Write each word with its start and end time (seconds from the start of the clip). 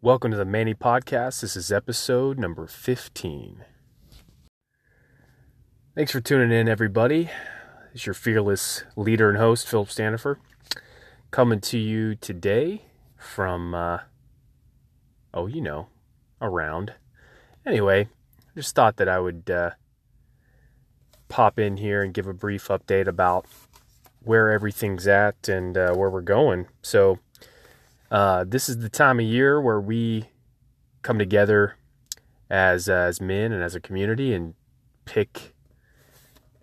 Welcome 0.00 0.30
to 0.30 0.36
the 0.36 0.44
Manny 0.44 0.74
Podcast. 0.74 1.40
This 1.40 1.56
is 1.56 1.72
episode 1.72 2.38
number 2.38 2.68
15. 2.68 3.64
Thanks 5.96 6.12
for 6.12 6.20
tuning 6.20 6.56
in, 6.56 6.68
everybody. 6.68 7.30
It's 7.92 8.06
your 8.06 8.14
fearless 8.14 8.84
leader 8.94 9.28
and 9.28 9.38
host, 9.38 9.66
Philip 9.66 9.88
Stanifer, 9.88 10.36
coming 11.32 11.60
to 11.62 11.78
you 11.78 12.14
today 12.14 12.82
from, 13.16 13.74
uh, 13.74 13.98
oh, 15.34 15.48
you 15.48 15.60
know, 15.60 15.88
around. 16.40 16.94
Anyway, 17.66 18.06
just 18.54 18.76
thought 18.76 18.98
that 18.98 19.08
I 19.08 19.18
would 19.18 19.50
uh, 19.50 19.70
pop 21.28 21.58
in 21.58 21.78
here 21.78 22.04
and 22.04 22.14
give 22.14 22.28
a 22.28 22.32
brief 22.32 22.68
update 22.68 23.08
about 23.08 23.46
where 24.22 24.52
everything's 24.52 25.08
at 25.08 25.48
and 25.48 25.76
uh, 25.76 25.92
where 25.92 26.08
we're 26.08 26.20
going. 26.20 26.68
So, 26.82 27.18
uh, 28.10 28.44
this 28.46 28.68
is 28.68 28.78
the 28.78 28.88
time 28.88 29.18
of 29.20 29.26
year 29.26 29.60
where 29.60 29.80
we 29.80 30.26
come 31.02 31.18
together 31.18 31.76
as 32.50 32.88
uh, 32.88 32.92
as 32.92 33.20
men 33.20 33.52
and 33.52 33.62
as 33.62 33.74
a 33.74 33.80
community 33.80 34.32
and 34.32 34.54
pick 35.04 35.54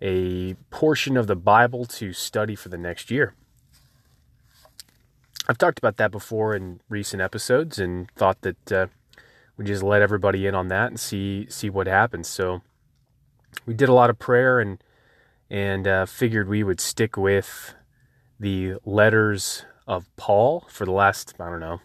a 0.01 0.55
portion 0.69 1.17
of 1.17 1.27
the 1.27 1.35
Bible 1.35 1.85
to 1.85 2.13
study 2.13 2.55
for 2.55 2.69
the 2.69 2.77
next 2.77 3.09
year. 3.09 3.33
I've 5.47 5.57
talked 5.57 5.77
about 5.77 5.97
that 5.97 6.11
before 6.11 6.55
in 6.55 6.79
recent 6.89 7.21
episodes 7.21 7.77
and 7.77 8.09
thought 8.11 8.41
that 8.41 8.71
uh, 8.71 8.87
we 9.57 9.65
just 9.65 9.83
let 9.83 10.01
everybody 10.01 10.47
in 10.47 10.55
on 10.55 10.67
that 10.69 10.87
and 10.87 10.99
see 10.99 11.47
see 11.49 11.69
what 11.69 11.87
happens. 11.87 12.27
So 12.27 12.61
we 13.65 13.73
did 13.73 13.89
a 13.89 13.93
lot 13.93 14.09
of 14.09 14.17
prayer 14.17 14.59
and 14.59 14.83
and 15.49 15.87
uh, 15.87 16.05
figured 16.07 16.49
we 16.49 16.63
would 16.63 16.81
stick 16.81 17.15
with 17.15 17.75
the 18.39 18.75
letters 18.83 19.65
of 19.87 20.13
Paul 20.15 20.65
for 20.69 20.85
the 20.85 20.91
last, 20.91 21.33
I 21.39 21.49
don't 21.49 21.59
know, 21.59 21.79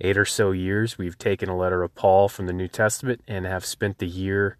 eight 0.00 0.18
or 0.18 0.24
so 0.24 0.50
years. 0.50 0.98
We've 0.98 1.18
taken 1.18 1.48
a 1.48 1.56
letter 1.56 1.82
of 1.82 1.94
Paul 1.94 2.28
from 2.28 2.46
the 2.46 2.52
New 2.52 2.68
Testament 2.68 3.20
and 3.28 3.46
have 3.46 3.64
spent 3.64 3.98
the 3.98 4.06
year 4.06 4.58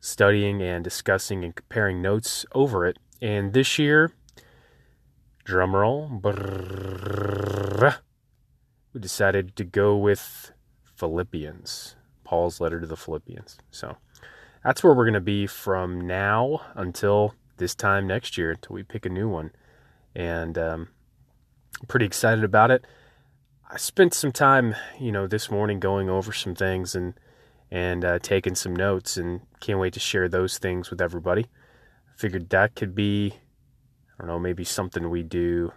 studying 0.00 0.62
and 0.62 0.84
discussing 0.84 1.44
and 1.44 1.54
comparing 1.54 2.02
notes 2.02 2.44
over 2.52 2.86
it. 2.86 2.98
And 3.20 3.52
this 3.52 3.78
year, 3.78 4.12
drumroll, 5.44 6.22
we 8.92 9.00
decided 9.00 9.56
to 9.56 9.64
go 9.64 9.96
with 9.96 10.52
Philippians, 10.96 11.96
Paul's 12.24 12.60
letter 12.60 12.80
to 12.80 12.86
the 12.86 12.96
Philippians. 12.96 13.58
So 13.70 13.96
that's 14.62 14.82
where 14.82 14.94
we're 14.94 15.04
going 15.04 15.14
to 15.14 15.20
be 15.20 15.46
from 15.46 16.06
now 16.06 16.60
until 16.74 17.34
this 17.56 17.74
time 17.74 18.06
next 18.06 18.36
year, 18.36 18.50
until 18.52 18.74
we 18.74 18.82
pick 18.82 19.06
a 19.06 19.10
new 19.10 19.28
one. 19.28 19.52
And 20.14 20.58
um, 20.58 20.88
I'm 21.80 21.86
pretty 21.86 22.06
excited 22.06 22.44
about 22.44 22.70
it. 22.70 22.84
I 23.70 23.76
spent 23.76 24.14
some 24.14 24.32
time, 24.32 24.74
you 24.98 25.10
know, 25.12 25.26
this 25.26 25.50
morning 25.50 25.80
going 25.80 26.08
over 26.08 26.32
some 26.32 26.54
things 26.54 26.94
and 26.94 27.14
and 27.68 28.04
uh, 28.04 28.18
taking 28.20 28.54
some 28.54 28.76
notes, 28.76 29.16
and 29.16 29.40
can't 29.58 29.80
wait 29.80 29.92
to 29.94 30.00
share 30.00 30.28
those 30.28 30.56
things 30.56 30.88
with 30.88 31.00
everybody. 31.00 31.46
I 32.08 32.16
figured 32.16 32.48
that 32.50 32.76
could 32.76 32.94
be, 32.94 33.34
I 33.34 34.22
don't 34.22 34.28
know, 34.28 34.38
maybe 34.38 34.62
something 34.62 35.10
we 35.10 35.24
do 35.24 35.72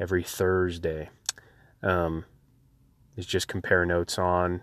every 0.00 0.24
Thursday. 0.24 1.10
Um, 1.84 2.24
is 3.16 3.26
just 3.26 3.48
compare 3.48 3.84
notes 3.84 4.18
on 4.18 4.62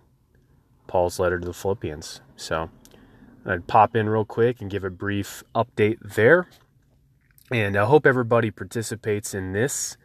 Paul's 0.87 1.19
letter 1.19 1.39
to 1.39 1.45
the 1.45 1.53
Philippians. 1.53 2.21
So 2.35 2.69
I'd 3.45 3.67
pop 3.67 3.95
in 3.95 4.09
real 4.09 4.25
quick 4.25 4.61
and 4.61 4.71
give 4.71 4.83
a 4.83 4.89
brief 4.89 5.43
update 5.53 6.15
there. 6.15 6.47
And 7.51 7.77
I 7.77 7.85
hope 7.85 8.05
everybody 8.05 8.49
participates 8.49 9.33
in 9.33 9.51
this 9.51 9.97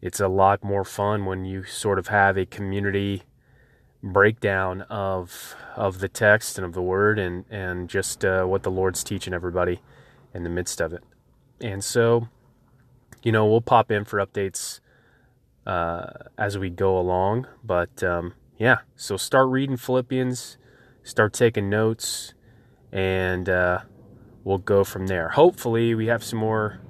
it's 0.00 0.20
a 0.20 0.28
lot 0.28 0.62
more 0.62 0.84
fun 0.84 1.24
when 1.24 1.44
you 1.44 1.64
sort 1.64 1.98
of 1.98 2.08
have 2.08 2.36
a 2.36 2.46
community 2.46 3.24
breakdown 4.02 4.82
of 4.82 5.56
of 5.74 5.98
the 5.98 6.08
text 6.08 6.56
and 6.56 6.64
of 6.64 6.72
the 6.72 6.82
word 6.82 7.18
and 7.18 7.44
and 7.50 7.88
just 7.88 8.24
uh, 8.24 8.44
what 8.44 8.62
the 8.62 8.70
Lord's 8.70 9.02
teaching 9.02 9.34
everybody 9.34 9.80
in 10.34 10.44
the 10.44 10.50
midst 10.50 10.80
of 10.80 10.92
it. 10.92 11.02
And 11.60 11.82
so, 11.82 12.28
you 13.22 13.32
know, 13.32 13.46
we'll 13.46 13.60
pop 13.60 13.90
in 13.90 14.04
for 14.04 14.24
updates 14.24 14.80
uh, 15.66 16.10
as 16.36 16.56
we 16.56 16.70
go 16.70 16.98
along. 16.98 17.46
But 17.64 18.02
um, 18.02 18.34
yeah, 18.56 18.78
so 18.96 19.16
start 19.16 19.48
reading 19.48 19.76
Philippians, 19.76 20.58
start 21.02 21.32
taking 21.32 21.68
notes, 21.68 22.34
and 22.92 23.48
uh, 23.48 23.80
we'll 24.44 24.58
go 24.58 24.84
from 24.84 25.08
there. 25.08 25.30
Hopefully, 25.30 25.94
we 25.94 26.06
have 26.06 26.22
some 26.22 26.38
more 26.38 26.80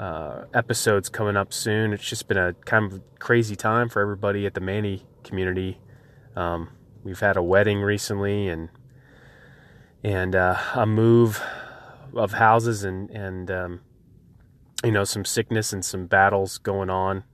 uh, 0.00 0.46
episodes 0.54 1.10
coming 1.10 1.36
up 1.36 1.52
soon. 1.52 1.92
It's 1.92 2.08
just 2.08 2.26
been 2.26 2.38
a 2.38 2.54
kind 2.64 2.90
of 2.90 3.02
crazy 3.18 3.54
time 3.54 3.90
for 3.90 4.00
everybody 4.00 4.46
at 4.46 4.54
the 4.54 4.60
Manny 4.60 5.04
community. 5.22 5.78
Um, 6.34 6.70
we've 7.04 7.20
had 7.20 7.36
a 7.36 7.42
wedding 7.42 7.82
recently 7.82 8.48
and 8.48 8.70
and 10.02 10.34
uh, 10.34 10.56
a 10.74 10.86
move 10.86 11.42
of 12.14 12.32
houses 12.32 12.82
and 12.82 13.10
and 13.10 13.50
um, 13.50 13.80
you 14.82 14.90
know 14.90 15.04
some 15.04 15.26
sickness 15.26 15.70
and 15.70 15.84
some 15.84 16.06
battles 16.06 16.56
going 16.56 16.88
on 16.88 17.24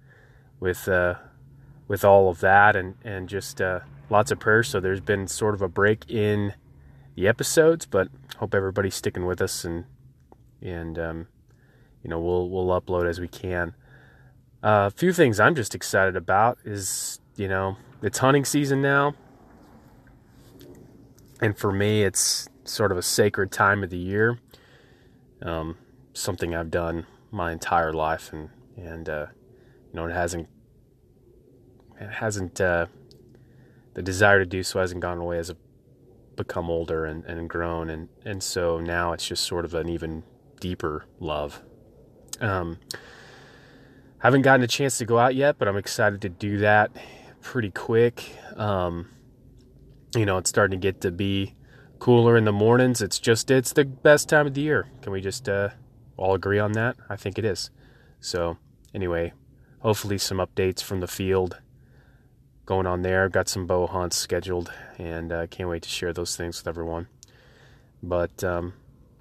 with 0.59 0.89
uh, 0.89 1.15
with 1.87 2.05
all 2.05 2.29
of 2.29 2.41
that 2.41 2.75
and 2.75 2.97
and 3.05 3.29
just 3.29 3.61
uh, 3.61 3.79
lots 4.11 4.33
of 4.33 4.41
prayers. 4.41 4.69
So 4.69 4.81
there's 4.81 5.01
been 5.01 5.29
sort 5.29 5.55
of 5.55 5.63
a 5.63 5.69
break 5.69 6.11
in 6.11 6.55
the 7.15 7.29
episodes, 7.29 7.87
but 7.87 8.09
hope 8.39 8.57
everybody's 8.57 8.97
sticking 8.97 9.25
with 9.25 9.41
us 9.41 9.65
and 9.65 9.85
and 10.61 10.99
um, 10.99 11.29
you 12.03 12.11
know 12.11 12.21
we'll 12.21 12.49
we'll 12.49 12.81
upload 12.81 13.09
as 13.09 13.21
we 13.21 13.29
can. 13.29 13.75
Uh, 14.63 14.91
a 14.93 14.97
few 14.97 15.13
things 15.13 15.39
I'm 15.39 15.55
just 15.55 15.75
excited 15.75 16.17
about 16.17 16.59
is 16.65 17.21
you 17.37 17.49
know 17.49 17.77
it's 18.03 18.19
hunting 18.19 18.45
season 18.45 18.83
now, 18.83 19.15
and 21.41 21.57
for 21.57 21.73
me 21.73 22.03
it's 22.03 22.49
sort 22.65 22.93
of 22.93 22.99
a 22.99 23.03
sacred 23.03 23.53
time 23.53 23.83
of 23.83 23.91
the 23.91 23.99
year. 23.99 24.39
Um, 25.43 25.77
something 26.15 26.55
I've 26.55 26.71
done 26.71 27.07
my 27.31 27.53
entire 27.53 27.93
life, 27.93 28.33
and 28.33 28.51
and 28.77 29.09
uh, 29.09 29.27
you 29.93 29.95
know 29.95 30.07
it 30.07 30.13
hasn't 30.13 30.49
it 32.01 32.11
hasn't 32.11 32.61
uh, 32.61 32.87
the 33.95 34.03
desire 34.03 34.39
to 34.39 34.47
do 34.47 34.63
so 34.63 34.81
hasn't 34.81 35.01
gone 35.01 35.19
away 35.19 35.39
as 35.39 35.51
I've 35.51 35.57
become 36.37 36.71
older 36.71 37.05
and, 37.05 37.25
and 37.25 37.49
grown, 37.49 37.91
and 37.91 38.09
and 38.25 38.43
so 38.43 38.81
now 38.81 39.13
it's 39.13 39.27
just 39.27 39.45
sort 39.45 39.65
of 39.65 39.75
an 39.75 39.89
even 39.89 40.23
deeper 40.61 41.05
love 41.21 41.63
um, 42.41 42.79
haven't 44.19 44.43
gotten 44.43 44.63
a 44.63 44.69
chance 44.69 44.99
to 44.99 45.05
go 45.05 45.19
out 45.19 45.35
yet, 45.35 45.59
but 45.59 45.69
I'm 45.69 45.77
excited 45.77 46.23
to 46.23 46.29
do 46.29 46.59
that 46.59 46.91
pretty 47.43 47.71
quick. 47.71 48.33
Um, 48.57 49.09
you 50.15 50.27
know, 50.27 50.39
it's 50.39 50.51
starting 50.51 50.81
to 50.81 50.83
get 50.83 51.01
to 51.03 51.11
be 51.11 51.55
cooler 51.99 52.37
in 52.37 52.45
the 52.45 52.53
mornings. 52.53 53.03
It's 53.03 53.19
just 53.19 53.51
it's 53.51 53.73
the 53.73 53.85
best 53.85 54.29
time 54.29 54.47
of 54.47 54.55
the 54.55 54.61
year. 54.61 54.89
Can 55.03 55.13
we 55.13 55.21
just 55.21 55.49
uh, 55.49 55.71
all 56.17 56.35
agree 56.35 56.59
on 56.59 56.73
that? 56.73 56.97
I 57.09 57.17
think 57.17 57.39
it 57.39 57.45
is. 57.45 57.71
So 58.21 58.59
anyway, 58.95 59.33
hopefully 59.81 60.19
some 60.19 60.39
updates 60.39 60.83
from 60.83 61.01
the 61.01 61.07
field 61.07 61.61
going 62.65 62.87
on 62.87 63.03
there. 63.03 63.29
Got 63.29 63.49
some 63.49 63.67
bow 63.67 63.87
hunts 63.87 64.17
scheduled, 64.17 64.73
and 64.99 65.33
uh, 65.33 65.47
can't 65.47 65.69
wait 65.69 65.83
to 65.83 65.89
share 65.89 66.13
those 66.13 66.37
things 66.37 66.59
with 66.59 66.69
everyone. 66.69 67.09
But 68.03 68.43
um, 68.43 68.75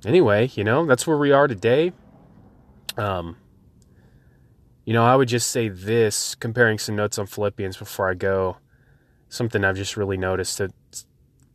anyway, 0.05 0.49
you 0.55 0.63
know 0.63 0.85
that's 0.85 1.05
where 1.05 1.17
we 1.17 1.31
are 1.31 1.47
today. 1.47 1.93
Um, 2.97 3.37
you 4.85 4.93
know, 4.93 5.03
I 5.03 5.15
would 5.15 5.27
just 5.27 5.49
say 5.49 5.67
this, 5.67 6.35
comparing 6.35 6.77
some 6.77 6.95
notes 6.95 7.17
on 7.17 7.25
Philippians 7.25 7.77
before 7.77 8.09
I 8.09 8.13
go. 8.13 8.57
Something 9.29 9.65
I've 9.65 9.75
just 9.75 9.97
really 9.97 10.17
noticed 10.17 10.59
that, 10.59 10.71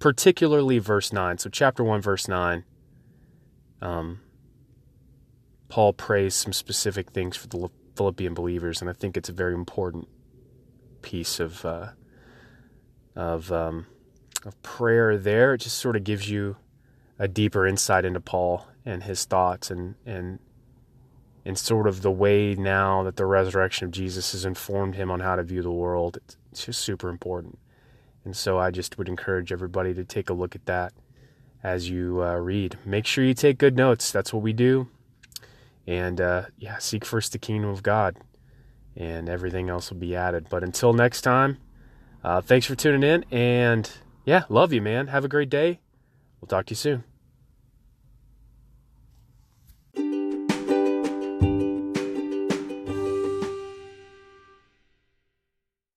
particularly 0.01 0.79
verse 0.79 1.13
nine. 1.13 1.39
So, 1.39 1.49
chapter 1.49 1.85
one, 1.85 2.01
verse 2.01 2.27
nine. 2.27 2.65
Um, 3.81 4.21
Paul 5.69 5.93
prays 5.93 6.35
some 6.35 6.53
specific 6.53 7.13
things 7.13 7.37
for 7.37 7.47
the 7.47 7.69
Philippian 7.97 8.35
believers, 8.35 8.81
and 8.81 8.91
I 8.91 8.93
think 8.93 9.17
it's 9.17 9.29
a 9.29 9.33
very 9.33 9.55
important 9.55 10.09
piece 11.03 11.39
of 11.39 11.65
uh, 11.65 11.91
of 13.15 13.53
um, 13.53 13.87
of 14.45 14.61
prayer. 14.63 15.17
There, 15.17 15.55
it 15.55 15.59
just 15.59 15.79
sort 15.79 15.97
of 15.97 16.03
gives 16.03 16.29
you 16.29 16.57
a 17.19 17.29
deeper 17.29 17.67
insight 17.67 18.05
into 18.05 18.21
Paul 18.21 18.67
and 18.85 19.05
his 19.05 19.25
thoughts 19.25 19.71
and 19.71 19.95
and 20.05 20.41
and 21.51 21.59
sort 21.59 21.89
of 21.89 22.03
the 22.03 22.13
way 22.13 22.55
now 22.55 23.03
that 23.03 23.17
the 23.17 23.27
resurrection 23.27 23.85
of 23.85 23.91
Jesus 23.91 24.31
has 24.31 24.45
informed 24.45 24.95
him 24.95 25.11
on 25.11 25.19
how 25.19 25.35
to 25.35 25.43
view 25.43 25.63
the 25.63 25.71
world. 25.73 26.17
It's 26.53 26.65
just 26.67 26.81
super 26.81 27.09
important. 27.09 27.59
And 28.25 28.37
so 28.37 28.57
I 28.57 28.71
just 28.71 28.97
would 28.99 29.09
encourage 29.09 29.51
everybody 29.51 29.93
to 29.95 30.05
take 30.05 30.31
a 30.31 30.33
look 30.33 30.55
at 30.55 30.65
that 30.67 30.93
as 31.61 31.91
you 31.91 32.23
uh, 32.23 32.37
read. 32.37 32.79
Make 32.85 33.05
sure 33.05 33.25
you 33.25 33.35
take 33.35 33.59
good 33.59 33.77
notes. 33.77 34.13
That's 34.13 34.33
what 34.33 34.45
we 34.45 34.53
do. 34.53 34.91
And 35.89 36.21
uh, 36.21 36.43
yeah, 36.57 36.79
seek 36.79 37.05
first 37.05 37.33
the 37.33 37.39
kingdom 37.39 37.71
of 37.71 37.83
God, 37.83 38.15
and 38.95 39.29
everything 39.29 39.69
else 39.69 39.91
will 39.91 39.99
be 39.99 40.15
added. 40.15 40.47
But 40.49 40.63
until 40.63 40.93
next 40.93 41.23
time, 41.23 41.59
uh, 42.23 42.43
thanks 42.43 42.65
for 42.65 42.77
tuning 42.77 43.03
in. 43.03 43.25
And 43.33 43.91
yeah, 44.25 44.45
love 44.49 44.73
you, 44.73 44.83
man. 44.83 45.09
Have 45.09 45.25
a 45.25 45.29
great 45.29 45.51
day. 45.51 45.81
We'll 46.41 46.47
talk 46.47 46.67
to 46.67 46.71
you 46.71 46.77
soon. 46.77 47.10